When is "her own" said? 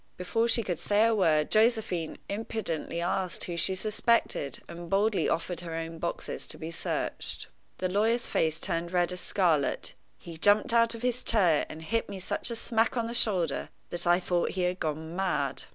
5.59-5.99